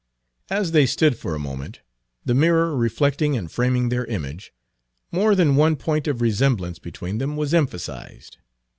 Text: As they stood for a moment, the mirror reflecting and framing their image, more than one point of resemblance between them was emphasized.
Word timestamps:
As 0.49 0.71
they 0.71 0.87
stood 0.87 1.15
for 1.15 1.35
a 1.35 1.39
moment, 1.39 1.81
the 2.25 2.33
mirror 2.33 2.75
reflecting 2.75 3.37
and 3.37 3.51
framing 3.51 3.89
their 3.89 4.05
image, 4.05 4.51
more 5.11 5.35
than 5.35 5.55
one 5.55 5.75
point 5.75 6.07
of 6.07 6.21
resemblance 6.23 6.79
between 6.79 7.19
them 7.19 7.37
was 7.37 7.53
emphasized. 7.53 8.37